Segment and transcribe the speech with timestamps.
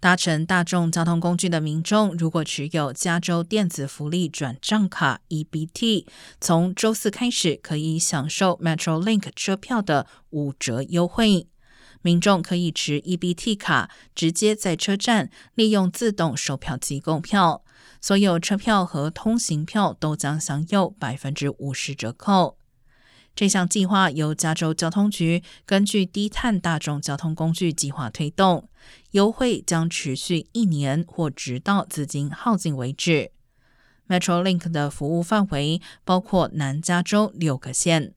[0.00, 6.06] 搭乘大众交通工具的民众，如果持有加州电子福利转账卡 （EBT），
[6.40, 11.48] 从周四开始可以享受 MetroLink 车票的五折优惠。
[12.02, 17.64] 民众可以持 EBT 卡直接在车站利用自动售票机购票，
[18.00, 22.56] 所有车票和通行票都将享有百分之五十折扣。
[23.38, 28.68] 这项计划由加州交通局根据低碳大众交通工具计划推动，
[29.12, 33.30] 优惠将持续一年或直到资金耗尽为止。
[34.08, 38.12] MetroLink 的服务范围包括南加州六个县。